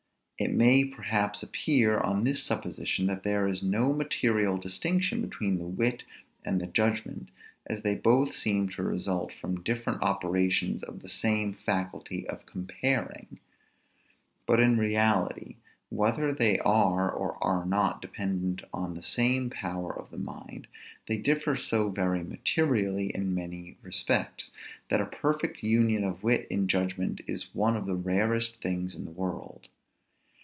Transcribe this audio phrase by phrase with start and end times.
[0.43, 5.67] It may perhaps appear, on this supposition, that there is no material distinction between the
[5.67, 6.01] wit
[6.43, 7.29] and the judgment,
[7.67, 13.39] as they both seem to result from different operations of the same faculty of comparing.
[14.47, 15.57] But in reality,
[15.89, 20.65] whether they are or are not dependent on the same power of the mind,
[21.07, 24.53] they differ so very materially in many respects,
[24.89, 29.05] that a perfect union of wit and judgment is one of the rarest things in
[29.05, 29.67] the world.